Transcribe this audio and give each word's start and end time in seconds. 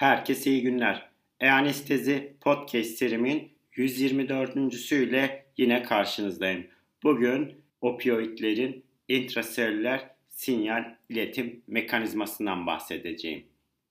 Herkese 0.00 0.50
iyi 0.50 0.62
günler. 0.62 1.10
E-Anestezi 1.40 2.36
Podcast 2.40 2.90
serimin 2.90 3.52
124.süyle 3.76 5.46
yine 5.56 5.82
karşınızdayım. 5.82 6.66
Bugün 7.02 7.64
opioidlerin 7.80 8.84
intraselüler 9.08 10.10
sinyal 10.28 10.84
iletim 11.08 11.62
mekanizmasından 11.66 12.66
bahsedeceğim. 12.66 13.46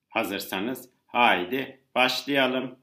Hazırsanız 0.10 0.90
haydi 1.06 1.80
başlayalım. 1.96 2.76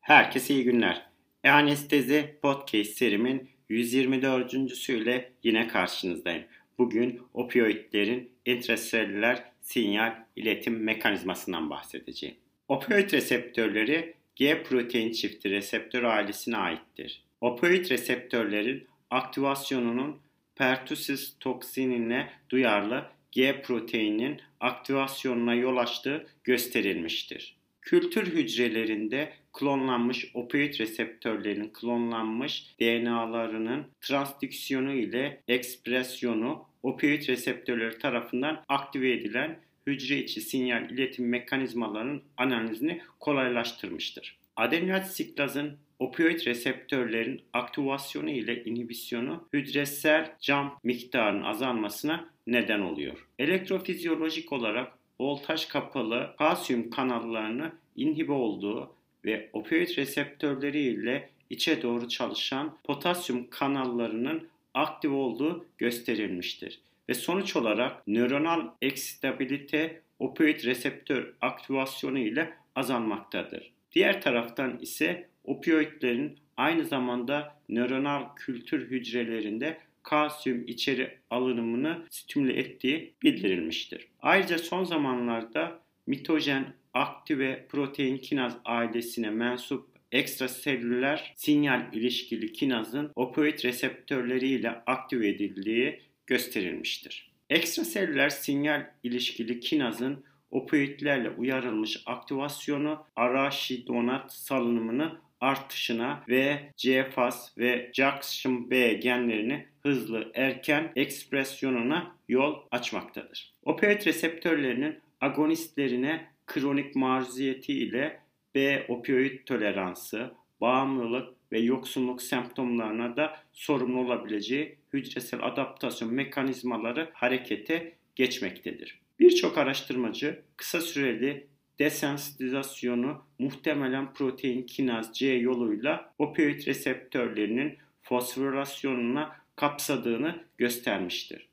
Herkese 0.00 0.54
iyi 0.54 0.64
günler. 0.64 1.09
E-Anestezi 1.44 2.38
Podcast 2.42 2.90
serimin 2.90 3.50
124.süyle 3.70 5.32
yine 5.42 5.68
karşınızdayım. 5.68 6.44
Bugün 6.78 7.22
opioidlerin 7.34 8.32
intraselüler 8.46 9.44
sinyal 9.60 10.14
iletim 10.36 10.84
mekanizmasından 10.84 11.70
bahsedeceğim. 11.70 12.36
Opioid 12.68 13.12
reseptörleri 13.12 14.14
G 14.36 14.62
protein 14.62 15.12
çifti 15.12 15.50
reseptör 15.50 16.02
ailesine 16.02 16.56
aittir. 16.56 17.22
Opioid 17.40 17.90
reseptörlerin 17.90 18.86
aktivasyonunun 19.10 20.20
pertussis 20.56 21.36
toksinine 21.40 22.30
duyarlı 22.50 23.06
G 23.32 23.62
proteininin 23.62 24.40
aktivasyonuna 24.60 25.54
yol 25.54 25.76
açtığı 25.76 26.26
gösterilmiştir. 26.44 27.59
Kültür 27.90 28.26
hücrelerinde 28.26 29.32
klonlanmış 29.52 30.30
opioid 30.34 30.80
reseptörlerinin 30.80 31.70
klonlanmış 31.72 32.74
DNA'larının 32.80 33.86
transdüksiyonu 34.00 34.92
ile 34.92 35.42
ekspresyonu 35.48 36.64
opioid 36.82 37.28
reseptörleri 37.28 37.98
tarafından 37.98 38.64
aktive 38.68 39.12
edilen 39.12 39.58
hücre 39.86 40.18
içi 40.18 40.40
sinyal 40.40 40.90
iletim 40.90 41.28
mekanizmalarının 41.28 42.22
analizini 42.36 43.02
kolaylaştırmıştır. 43.20 44.38
Adenylat 44.56 45.12
siklazın 45.14 45.78
opioid 45.98 46.46
reseptörlerin 46.46 47.42
aktivasyonu 47.52 48.30
ile 48.30 48.64
inhibisyonu 48.64 49.48
hücresel 49.52 50.36
cam 50.40 50.78
miktarının 50.82 51.44
azalmasına 51.44 52.28
neden 52.46 52.80
oluyor. 52.80 53.26
Elektrofizyolojik 53.38 54.52
olarak 54.52 54.92
voltaj 55.20 55.68
kapalı 55.68 56.34
kalsiyum 56.38 56.90
kanallarını 56.90 57.72
inhibe 57.96 58.32
olduğu 58.32 58.94
ve 59.24 59.50
opioid 59.52 59.96
reseptörleri 59.96 60.80
ile 60.80 61.30
içe 61.50 61.82
doğru 61.82 62.08
çalışan 62.08 62.78
potasyum 62.84 63.50
kanallarının 63.50 64.48
aktif 64.74 65.10
olduğu 65.10 65.66
gösterilmiştir. 65.78 66.80
Ve 67.08 67.14
sonuç 67.14 67.56
olarak 67.56 68.08
nöronal 68.08 68.68
eksitabilite 68.82 70.02
opioid 70.18 70.64
reseptör 70.64 71.34
aktivasyonu 71.40 72.18
ile 72.18 72.54
azalmaktadır. 72.74 73.72
Diğer 73.92 74.22
taraftan 74.22 74.78
ise 74.78 75.28
opioidlerin 75.44 76.38
aynı 76.56 76.84
zamanda 76.84 77.56
nöronal 77.68 78.34
kültür 78.36 78.90
hücrelerinde 78.90 79.78
kalsiyum 80.02 80.64
içeri 80.66 81.18
alınımını 81.30 82.06
stimüle 82.10 82.52
ettiği 82.52 83.14
bildirilmiştir. 83.22 84.08
Ayrıca 84.22 84.58
son 84.58 84.84
zamanlarda 84.84 85.80
mitojen 86.06 86.74
aktive 86.94 87.66
protein 87.68 88.18
kinaz 88.18 88.56
ailesine 88.64 89.30
mensup 89.30 89.90
ekstraselüler 90.12 91.32
sinyal 91.36 91.92
ilişkili 91.92 92.52
kinazın 92.52 93.12
opioid 93.16 93.64
reseptörleriyle 93.64 94.70
aktive 94.70 95.28
edildiği 95.28 96.00
gösterilmiştir. 96.26 97.30
Ekstraselüler 97.50 98.28
sinyal 98.28 98.86
ilişkili 99.02 99.60
kinazın 99.60 100.24
opioidlerle 100.50 101.30
uyarılmış 101.30 102.02
aktivasyonu 102.06 103.06
araşidonat 103.16 104.32
salınımını 104.32 105.18
artışına 105.40 106.24
ve 106.28 106.72
CFAS 106.76 107.58
ve 107.58 107.90
Junction 107.94 108.70
B 108.70 108.92
genlerini 108.92 109.66
hızlı 109.82 110.32
erken 110.34 110.92
ekspresyonuna 110.96 112.16
yol 112.28 112.56
açmaktadır. 112.70 113.54
Opioid 113.64 114.06
reseptörlerinin 114.06 114.98
agonistlerine 115.20 116.26
kronik 116.52 116.96
maruziyeti 116.96 117.72
ile 117.72 118.20
B 118.54 118.86
opioid 118.88 119.46
toleransı, 119.46 120.30
bağımlılık 120.60 121.28
ve 121.52 121.58
yoksunluk 121.58 122.22
semptomlarına 122.22 123.16
da 123.16 123.36
sorumlu 123.52 124.00
olabileceği 124.00 124.78
hücresel 124.92 125.42
adaptasyon 125.42 126.14
mekanizmaları 126.14 127.10
harekete 127.12 127.92
geçmektedir. 128.16 128.98
Birçok 129.20 129.58
araştırmacı 129.58 130.42
kısa 130.56 130.80
süreli 130.80 131.46
desensitizasyonu 131.78 133.24
muhtemelen 133.38 134.12
protein 134.12 134.62
kinaz 134.62 135.18
C 135.18 135.26
yoluyla 135.28 136.14
opioid 136.18 136.66
reseptörlerinin 136.66 137.78
fosforilasyonuna 138.02 139.36
kapsadığını 139.56 140.44
göstermiştir. 140.58 141.48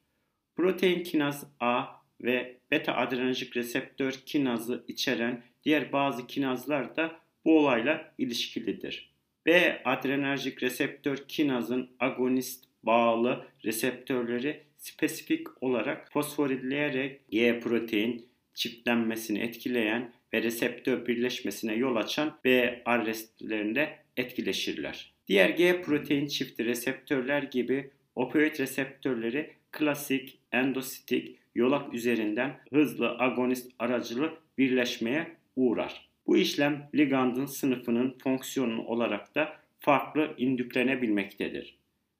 Protein 0.56 1.04
kinaz 1.04 1.44
A 1.60 1.97
ve 2.22 2.58
beta 2.72 2.96
adrenerjik 2.96 3.58
reseptör 3.58 4.12
kinazı 4.12 4.84
içeren 4.88 5.44
diğer 5.64 5.92
bazı 5.92 6.28
kinazlar 6.28 6.96
da 6.96 7.20
bu 7.46 7.60
olayla 7.60 8.14
ilişkilidir. 8.18 9.12
B 9.46 9.82
adrenerjik 9.86 10.64
reseptör 10.64 11.18
kinazın 11.28 11.90
agonist 12.00 12.66
bağlı 12.84 13.46
reseptörleri 13.66 14.64
spesifik 14.78 15.64
olarak 15.64 16.12
fosforileyerek 16.12 17.22
G 17.30 17.60
protein 17.60 18.26
çiftlenmesini 18.54 19.40
etkileyen 19.40 20.14
ve 20.34 20.44
reseptör 20.44 21.06
birleşmesine 21.08 21.74
yol 21.74 21.96
açan 21.96 22.40
B 22.46 22.82
arrestlerinde 22.86 24.00
etkileşirler. 24.18 25.14
Diğer 25.28 25.50
G 25.50 25.82
protein 25.82 26.28
çifti 26.28 26.66
reseptörler 26.66 27.44
gibi 27.44 27.92
opioid 28.16 28.60
reseptörleri 28.60 29.52
klasik 29.72 30.40
endositik 30.52 31.40
yolak 31.58 31.94
üzerinden 31.94 32.60
hızlı 32.74 33.18
agonist 33.18 33.72
aracılı 33.80 34.34
birleşmeye 34.58 35.38
uğrar. 35.56 36.10
Bu 36.28 36.38
işlem 36.38 36.90
ligandın 36.96 37.46
sınıfının 37.46 38.18
fonksiyonu 38.24 38.86
olarak 38.86 39.36
da 39.36 39.54
farklı 39.80 40.34
indüklenebilmektedir. 40.38 41.78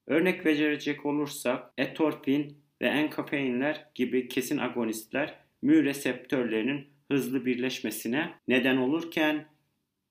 Örnek 0.08 0.46
verecek 0.46 1.06
olursak 1.06 1.74
etorfin 1.78 2.58
ve 2.82 2.88
enkafeinler 2.88 3.86
gibi 3.96 4.28
kesin 4.28 4.58
agonistler 4.58 5.34
mü 5.62 5.84
reseptörlerinin 5.84 6.88
hızlı 7.12 7.46
birleşmesine 7.46 8.34
neden 8.48 8.78
olurken 8.78 9.46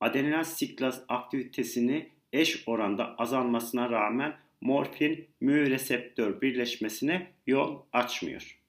adenyl 0.01 0.45
siklaz 0.45 1.05
aktivitesini 1.09 2.09
eş 2.33 2.69
oranda 2.69 3.17
azalmasına 3.19 3.91
rağmen 3.91 4.37
morfin 4.61 5.29
mü 5.41 5.71
reseptör 5.71 6.41
birleşmesine 6.41 7.27
yol 7.47 7.83
açmıyor. 7.93 8.66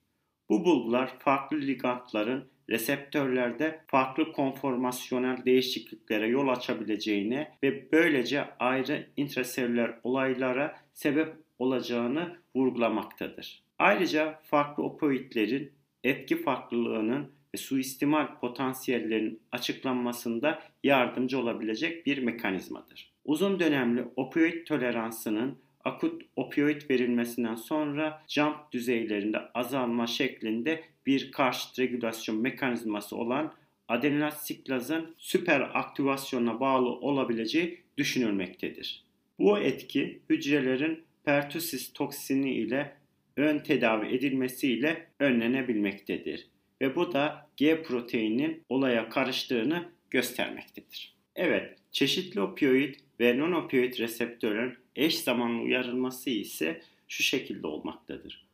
Bu 0.50 0.66
bulgular 0.66 1.20
farklı 1.20 1.62
ligandların 1.62 2.48
reseptörlerde 2.70 3.82
farklı 3.88 4.32
konformasyonel 4.32 5.46
değişikliklere 5.46 6.28
yol 6.28 6.48
açabileceğini 6.48 7.48
ve 7.64 7.92
böylece 7.92 8.46
ayrı 8.60 9.08
intraselüler 9.18 10.00
olaylara 10.04 10.76
sebep 10.94 11.36
olacağını 11.60 12.38
vurgulamaktadır. 12.56 13.64
Ayrıca 13.80 14.40
farklı 14.44 14.84
opioidlerin 14.84 15.72
etki 16.04 16.44
farklılığının 16.44 17.32
ve 17.54 17.58
suistimal 17.58 18.40
potansiyellerinin 18.40 19.42
açıklanmasında 19.52 20.64
yardımcı 20.84 21.40
olabilecek 21.40 22.06
bir 22.06 22.18
mekanizmadır. 22.18 23.14
Uzun 23.26 23.60
dönemli 23.60 24.06
opioid 24.16 24.68
toleransının 24.68 25.58
akut 25.88 26.22
opioid 26.36 26.90
verilmesinden 26.90 27.56
sonra 27.56 28.22
jump 28.28 28.72
düzeylerinde 28.72 29.40
azalma 29.54 30.08
şeklinde 30.08 30.84
bir 31.06 31.32
karşıt 31.32 31.80
regülasyon 31.80 32.38
mekanizması 32.38 33.16
olan 33.16 33.54
adenylat 33.88 34.46
siklazın 34.46 35.16
süper 35.18 35.62
aktivasyona 35.62 36.60
bağlı 36.60 36.90
olabileceği 36.90 37.82
düşünülmektedir. 37.98 39.04
Bu 39.40 39.60
etki 39.60 40.22
hücrelerin 40.30 41.04
pertussis 41.26 41.94
toksini 41.94 42.54
ile 42.54 42.94
ön 43.38 43.60
tedavi 43.60 44.16
edilmesiyle 44.16 45.08
önlenebilmektedir 45.20 46.48
ve 46.82 46.96
bu 46.96 47.14
da 47.14 47.50
G 47.58 47.84
proteininin 47.84 48.64
olaya 48.70 49.10
karıştığını 49.10 49.90
göstermektedir. 50.10 51.16
Evet, 51.36 51.78
çeşitli 51.92 52.42
opioid 52.42 52.96
ve 53.20 53.38
non-opioid 53.38 54.00
reseptörün 54.00 54.78
eş 54.96 55.20
zamanlı 55.20 55.62
uyarılması 55.62 56.30
ise 56.30 56.82
şu 57.08 57.24
şekilde 57.24 57.68
olmaktadır. 57.68 58.48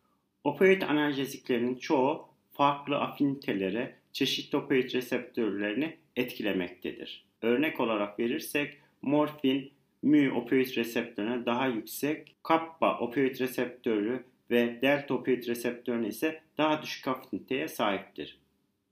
Opioid 0.44 0.82
analjeziklerinin 0.82 1.76
çoğu 1.76 2.28
farklı 2.52 2.98
afinitelere 2.98 3.96
çeşitli 4.12 4.58
opioid 4.58 4.94
reseptörlerini 4.94 5.98
etkilemektedir. 6.16 7.26
Örnek 7.42 7.80
olarak 7.80 8.20
verirsek 8.20 8.78
morfin 9.02 9.72
mu 10.04 10.32
opioid 10.32 10.78
reseptörüne 10.78 11.46
daha 11.46 11.68
yüksek, 11.68 12.36
kappa 12.44 13.00
opioid 13.00 13.40
reseptörü 13.40 14.24
ve 14.52 14.82
delta 14.82 15.14
opioid 15.14 15.48
reseptörüne 15.48 16.08
ise 16.08 16.42
daha 16.58 16.82
düşük 16.82 17.08
afiniteye 17.08 17.68
sahiptir. 17.68 18.38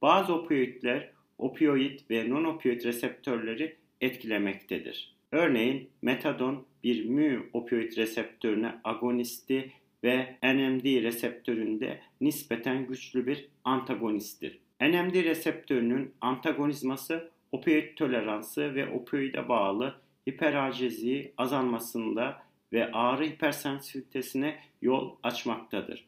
Bazı 0.02 0.34
opioidler 0.34 1.12
opioid 1.38 2.00
ve 2.10 2.26
non-opioid 2.26 2.84
reseptörleri 2.84 3.76
etkilemektedir. 4.02 5.16
Örneğin 5.31 5.89
metadon 6.01 6.66
bir 6.83 7.10
mu 7.10 7.45
opioid 7.54 7.98
reseptörüne 7.98 8.75
agonisti 8.83 9.72
ve 10.04 10.38
NMD 10.44 11.04
reseptöründe 11.04 12.01
nispeten 12.22 12.88
güçlü 12.88 13.28
bir 13.28 13.48
antagonisttir. 13.63 14.60
NMD 14.81 15.24
reseptörünün 15.24 16.13
antagonizması 16.22 17.31
opioid 17.51 17.95
toleransı 17.98 18.75
ve 18.75 18.94
opioide 18.94 19.50
bağlı 19.50 19.95
hiperaljeziyi 20.30 21.34
azalmasında 21.38 22.44
ve 22.74 22.92
ağrı 22.92 23.24
hipersensitivitesine 23.24 24.60
yol 24.81 25.16
açmaktadır. 25.24 26.06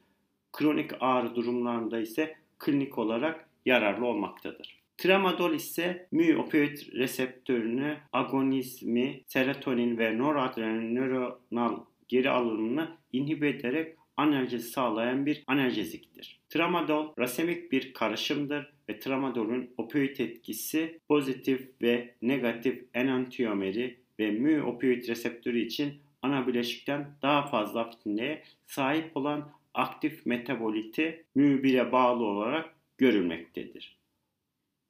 Kronik 0.54 0.92
ağrı 1.00 1.36
durumlarında 1.36 2.00
ise 2.00 2.36
klinik 2.60 2.98
olarak 2.98 3.50
yararlı 3.66 4.06
olmaktadır. 4.06 4.83
Tramadol 4.98 5.54
ise 5.54 6.08
mu 6.12 6.24
opioid 6.40 6.78
reseptörünü 6.94 7.98
agonizmi, 8.14 9.22
serotonin 9.28 9.98
ve 9.98 10.18
noradrenal 10.18 11.86
geri 12.08 12.30
alımını 12.30 12.98
inhibe 13.12 13.50
ederek 13.50 13.98
analjezi 14.18 14.70
sağlayan 14.70 15.26
bir 15.26 15.44
analjeziktir. 15.48 16.40
Tramadol 16.50 17.14
rasemik 17.20 17.72
bir 17.72 17.94
karışımdır 17.94 18.74
ve 18.90 19.00
tramadolun 19.00 19.70
opioid 19.78 20.20
etkisi 20.20 21.00
pozitif 21.08 21.70
ve 21.82 22.16
negatif 22.22 22.84
enantiyomeri 22.94 24.00
ve 24.20 24.32
mu 24.32 24.64
opioid 24.64 25.08
reseptörü 25.08 25.60
için 25.60 25.94
ana 26.22 26.48
bileşikten 26.48 27.18
daha 27.22 27.48
fazla 27.48 27.80
afinliğe 27.80 28.44
sahip 28.68 29.18
olan 29.18 29.52
aktif 29.74 30.26
metaboliti 30.26 31.26
mu1'e 31.36 31.92
bağlı 31.92 32.24
olarak 32.24 32.76
görülmektedir. 32.98 34.03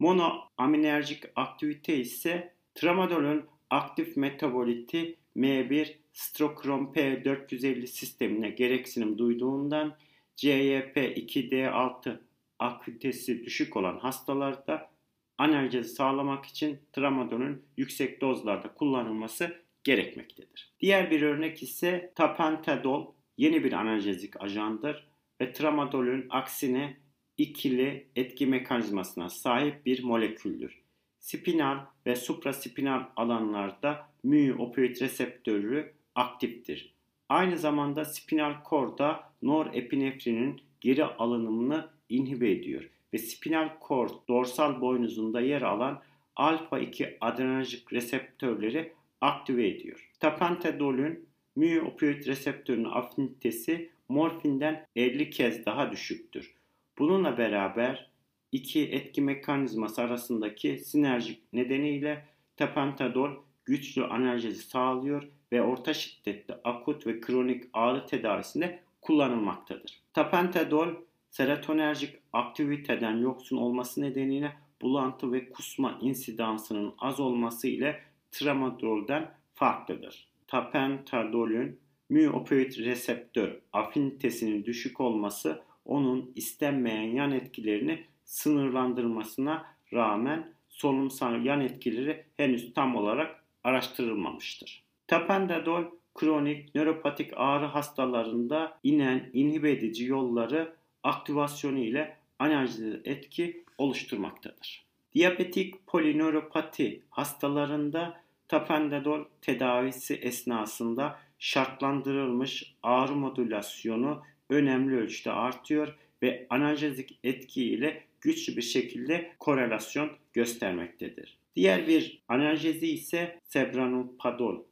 Monoaminerjik 0.03 1.23
aktivite 1.35 1.97
ise 1.97 2.53
tramadolun 2.75 3.45
aktif 3.69 4.17
metaboliti 4.17 5.17
M1 5.35 5.95
strokrom 6.13 6.93
P450 6.93 7.87
sistemine 7.87 8.49
gereksinim 8.49 9.17
duyduğundan 9.17 9.97
CYP2D6 10.37 12.17
aktivitesi 12.59 13.45
düşük 13.45 13.77
olan 13.77 13.99
hastalarda 13.99 14.89
analjezi 15.37 15.89
sağlamak 15.89 16.45
için 16.45 16.79
tramadolun 16.93 17.61
yüksek 17.77 18.21
dozlarda 18.21 18.73
kullanılması 18.73 19.55
gerekmektedir. 19.83 20.73
Diğer 20.79 21.11
bir 21.11 21.21
örnek 21.21 21.63
ise 21.63 22.13
tapentadol 22.15 23.13
yeni 23.37 23.63
bir 23.63 23.73
analjezik 23.73 24.41
ajandır 24.41 25.07
ve 25.41 25.53
tramadolün 25.53 26.25
aksine 26.29 27.02
ikili 27.37 28.07
etki 28.15 28.47
mekanizmasına 28.47 29.29
sahip 29.29 29.85
bir 29.85 30.03
moleküldür. 30.03 30.81
Spinal 31.19 31.77
ve 32.05 32.15
supraspinal 32.15 33.03
alanlarda 33.15 34.09
mu 34.23 34.53
opioid 34.59 35.01
reseptörü 35.01 35.93
aktiftir. 36.15 36.93
Aynı 37.29 37.57
zamanda 37.57 38.05
spinal 38.05 38.63
korda 38.63 39.33
norepinefrinin 39.41 40.61
geri 40.81 41.05
alınımını 41.05 41.89
inhibe 42.09 42.51
ediyor 42.51 42.89
ve 43.13 43.17
spinal 43.17 43.69
kord 43.79 44.09
dorsal 44.27 44.81
boynuzunda 44.81 45.41
yer 45.41 45.61
alan 45.61 46.01
alfa 46.35 46.79
2 46.79 47.17
adrenerjik 47.21 47.93
reseptörleri 47.93 48.93
aktive 49.21 49.67
ediyor. 49.67 50.09
Tapentadolün 50.19 51.29
mu 51.55 51.79
opioid 51.81 52.25
reseptörünün 52.25 52.89
afinitesi 52.89 53.91
morfinden 54.09 54.87
50 54.95 55.29
kez 55.29 55.65
daha 55.65 55.91
düşüktür. 55.91 56.53
Bununla 56.97 57.37
beraber 57.37 58.09
iki 58.51 58.91
etki 58.91 59.21
mekanizması 59.21 60.01
arasındaki 60.01 60.77
sinerjik 60.77 61.53
nedeniyle 61.53 62.25
tapentadol 62.57 63.29
güçlü 63.65 64.05
analjezi 64.05 64.63
sağlıyor 64.63 65.27
ve 65.51 65.61
orta 65.61 65.93
şiddetli 65.93 66.53
akut 66.63 67.07
ve 67.07 67.19
kronik 67.19 67.63
ağrı 67.73 68.05
tedavisinde 68.05 68.79
kullanılmaktadır. 69.01 70.01
Tapentadol 70.13 70.87
serotonerjik 71.29 72.15
aktiviteden 72.33 73.17
yoksun 73.17 73.57
olması 73.57 74.01
nedeniyle 74.01 74.53
bulantı 74.81 75.31
ve 75.31 75.49
kusma 75.49 75.99
insidansının 76.01 76.93
az 76.97 77.19
olması 77.19 77.67
ile 77.67 78.01
tramadolden 78.31 79.31
farklıdır. 79.53 80.27
Tapentadolün 80.47 81.79
mu 82.09 82.29
opioid 82.29 82.77
reseptör 82.77 83.59
afinitesinin 83.73 84.65
düşük 84.65 85.01
olması 85.01 85.61
onun 85.85 86.31
istenmeyen 86.35 87.15
yan 87.15 87.31
etkilerini 87.31 88.05
sınırlandırmasına 88.23 89.65
rağmen 89.93 90.53
solunumsal 90.69 91.45
yan 91.45 91.61
etkileri 91.61 92.25
henüz 92.37 92.73
tam 92.73 92.95
olarak 92.95 93.43
araştırılmamıştır. 93.63 94.83
Tapentadol 95.07 95.83
kronik 96.15 96.75
nöropatik 96.75 97.31
ağrı 97.35 97.65
hastalarında 97.65 98.79
inen 98.83 99.29
inhibe 99.33 99.71
edici 99.71 100.05
yolları 100.05 100.73
aktivasyonu 101.03 101.79
ile 101.79 102.17
analjide 102.39 103.01
etki 103.05 103.63
oluşturmaktadır. 103.77 104.85
Diyabetik 105.13 105.87
polinöropati 105.87 107.01
hastalarında 107.09 108.21
tapentadol 108.47 109.25
tedavisi 109.41 110.15
esnasında 110.15 111.19
şartlandırılmış 111.39 112.75
ağrı 112.83 113.15
modülasyonu 113.15 114.23
önemli 114.53 114.95
ölçüde 114.95 115.31
artıyor 115.31 115.95
ve 116.23 116.47
analjezik 116.49 117.19
etki 117.23 117.63
ile 117.63 118.03
güçlü 118.21 118.57
bir 118.57 118.61
şekilde 118.61 119.31
korelasyon 119.39 120.11
göstermektedir. 120.33 121.37
Diğer 121.55 121.87
bir 121.87 122.21
analjezi 122.27 122.87
ise 122.87 123.39
sebranolpadol. 123.43 124.63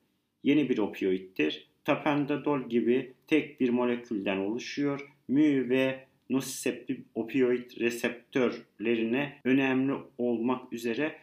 Yeni 0.44 0.70
bir 0.70 0.78
opioiddir. 0.78 1.68
Tapentadol 1.86 2.70
gibi 2.70 3.14
tek 3.28 3.60
bir 3.60 3.70
molekülden 3.70 4.38
oluşuyor. 4.38 5.10
Mü 5.28 5.70
ve 5.70 6.06
nosiseptif 6.30 7.00
opioid 7.16 7.80
reseptörlerine 7.80 9.40
önemli 9.44 9.94
olmak 10.18 10.74
üzere 10.74 11.16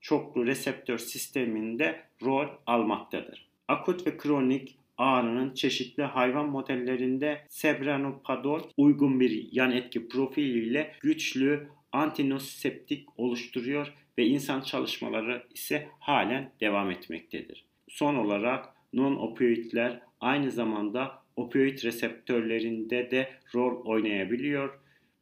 çoklu 0.00 0.46
reseptör 0.46 0.98
sisteminde 0.98 2.02
rol 2.22 2.48
almaktadır. 2.66 3.46
Akut 3.68 4.06
ve 4.06 4.16
kronik 4.16 4.78
ağrının 4.98 5.54
çeşitli 5.54 6.02
hayvan 6.02 6.48
modellerinde 6.48 7.42
sebranopadol 7.48 8.60
uygun 8.76 9.20
bir 9.20 9.48
yan 9.52 9.72
etki 9.72 10.08
profiliyle 10.08 10.92
güçlü 11.00 11.68
antinoseptik 11.92 13.08
oluşturuyor 13.16 13.92
ve 14.18 14.26
insan 14.26 14.60
çalışmaları 14.60 15.46
ise 15.54 15.88
halen 16.00 16.52
devam 16.60 16.90
etmektedir. 16.90 17.64
Son 17.88 18.14
olarak 18.14 18.64
non-opioidler 18.94 20.00
aynı 20.20 20.50
zamanda 20.50 21.22
opioid 21.36 21.84
reseptörlerinde 21.84 23.10
de 23.10 23.30
rol 23.54 23.84
oynayabiliyor. 23.84 24.78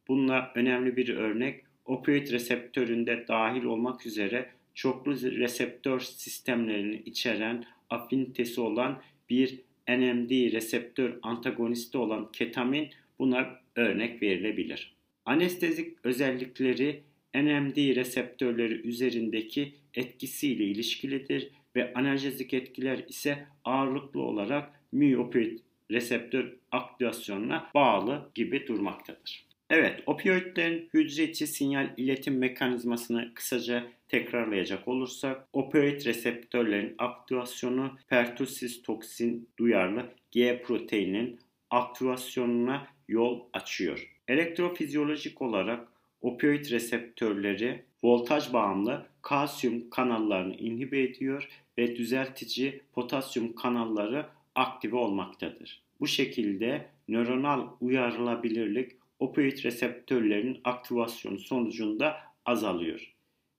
Bununla 0.07 0.51
önemli 0.55 0.97
bir 0.97 1.09
örnek 1.09 1.63
opioid 1.85 2.31
reseptöründe 2.31 3.25
dahil 3.27 3.63
olmak 3.63 4.05
üzere 4.05 4.49
çoklu 4.73 5.13
reseptör 5.13 5.99
sistemlerini 5.99 6.95
içeren 6.95 7.65
afinitesi 7.89 8.61
olan 8.61 9.01
bir 9.29 9.61
NMD 9.89 10.51
reseptör 10.51 11.19
antagonisti 11.21 11.97
olan 11.97 12.31
ketamin 12.31 12.89
bunlar 13.19 13.61
örnek 13.75 14.21
verilebilir. 14.21 14.95
Anestezik 15.25 15.97
özellikleri 16.03 17.03
NMD 17.35 17.95
reseptörleri 17.95 18.73
üzerindeki 18.73 19.73
etkisiyle 19.93 20.63
ilişkilidir 20.63 21.49
ve 21.75 21.93
analjezik 21.93 22.53
etkiler 22.53 23.03
ise 23.07 23.47
ağırlıklı 23.63 24.21
olarak 24.21 24.69
miyopid 24.91 25.59
reseptör 25.91 26.53
aktivasyonuna 26.71 27.69
bağlı 27.75 28.29
gibi 28.35 28.67
durmaktadır. 28.67 29.45
Evet, 29.69 30.03
opioidlerin 30.05 30.89
hücre 30.93 31.23
içi 31.23 31.47
sinyal 31.47 31.89
iletim 31.97 32.37
mekanizmasını 32.37 33.33
kısaca 33.33 33.83
tekrarlayacak 34.09 34.87
olursak, 34.87 35.47
opioid 35.53 36.05
reseptörlerin 36.05 36.95
aktivasyonu 36.97 37.97
pertussis 38.07 38.81
toksin 38.81 39.49
duyarlı 39.59 40.13
G 40.31 40.61
proteininin 40.61 41.39
aktivasyonuna 41.69 42.87
yol 43.07 43.41
açıyor. 43.53 44.11
Elektrofizyolojik 44.27 45.41
olarak 45.41 45.87
opioid 46.21 46.71
reseptörleri 46.71 47.83
voltaj 48.03 48.53
bağımlı 48.53 49.05
kalsiyum 49.21 49.89
kanallarını 49.89 50.55
inhibe 50.55 51.01
ediyor 51.01 51.49
ve 51.77 51.95
düzeltici 51.95 52.81
potasyum 52.93 53.55
kanalları 53.55 54.25
aktive 54.55 54.95
olmaktadır. 54.95 55.81
Bu 55.99 56.07
şekilde 56.07 56.85
nöronal 57.07 57.67
uyarılabilirlik 57.81 58.91
opioid 59.19 59.63
reseptörlerinin 59.63 60.61
aktivasyonu 60.63 61.39
sonucunda 61.39 62.17
azalıyor. 62.45 63.15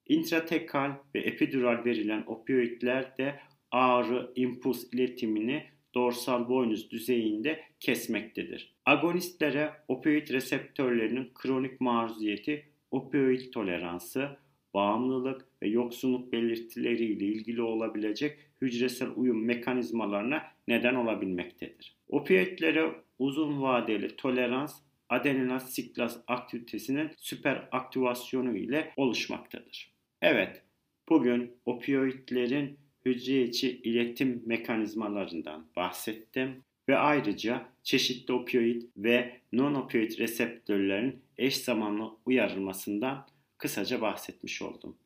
İntratekal 0.06 0.92
ve 1.14 1.20
epidural 1.20 1.84
verilen 1.84 2.24
opioidler 2.26 3.18
de 3.18 3.40
ağrı 3.70 4.32
impuls 4.36 4.84
iletimini 4.92 5.64
dorsal 5.94 6.48
boynuz 6.48 6.90
düzeyinde 6.90 7.60
kesmektedir. 7.80 8.74
Agonistlere 8.84 9.72
opioid 9.88 10.28
reseptörlerinin 10.28 11.30
kronik 11.34 11.80
maruziyeti, 11.80 12.66
opioid 12.90 13.52
toleransı, 13.52 14.28
bağımlılık 14.74 15.48
ve 15.62 15.68
yoksunluk 15.68 16.32
belirtileriyle 16.32 17.24
ilgili 17.24 17.62
olabilecek 17.62 18.38
hücresel 18.60 19.08
uyum 19.16 19.44
mekanizmalarına 19.44 20.42
neden 20.68 20.94
olabilmektedir. 20.94 21.96
Opioidlere 22.08 22.92
uzun 23.18 23.62
vadeli 23.62 24.16
tolerans 24.16 24.85
adeninaz 25.08 25.70
siklaz 25.70 26.20
aktivitesinin 26.26 27.10
süper 27.16 27.68
aktivasyonu 27.72 28.56
ile 28.56 28.92
oluşmaktadır. 28.96 29.92
Evet, 30.22 30.62
bugün 31.08 31.52
opioidlerin 31.64 32.78
hücre 33.04 33.42
içi 33.42 33.70
iletim 33.70 34.42
mekanizmalarından 34.46 35.66
bahsettim 35.76 36.62
ve 36.88 36.96
ayrıca 36.96 37.66
çeşitli 37.82 38.34
opioid 38.34 38.82
ve 38.96 39.40
non-opioid 39.52 40.18
reseptörlerin 40.18 41.22
eş 41.38 41.56
zamanlı 41.56 42.10
uyarılmasından 42.26 43.26
kısaca 43.58 44.00
bahsetmiş 44.00 44.62
oldum. 44.62 44.96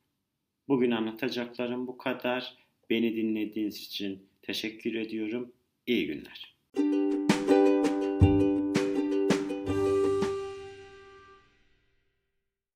Bugün 0.69 0.91
anlatacaklarım 0.91 1.87
bu 1.87 1.99
kadar. 1.99 2.57
Beni 2.91 3.17
dinlediğiniz 3.17 3.77
için 3.77 4.27
teşekkür 4.43 4.95
ediyorum. 4.95 5.53
İyi 5.87 6.07
günler. 6.07 6.57